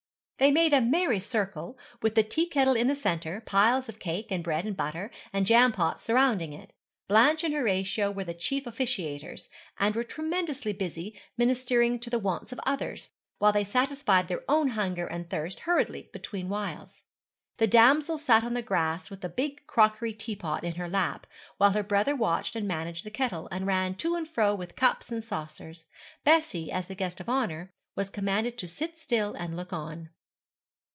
[0.37, 4.31] They made a merry circle, with the tea kettle in the centre, piles of cake,
[4.31, 6.73] and bread and butter, and jam pots surrounding it.
[7.07, 12.51] Blanche and Horatio were the chief officiators, and were tremendously busy ministering to the wants
[12.51, 17.03] of others, while they satisfied their own hunger and thirst hurriedly between whiles.
[17.57, 21.27] The damsel sat on the grass with a big crockery teapot in her lap,
[21.57, 25.11] while her brother watched and managed the kettle, and ran to and fro with cups
[25.11, 25.85] and saucers.
[26.23, 30.09] Bessie, as the guest of honour, was commanded to sit still and look on.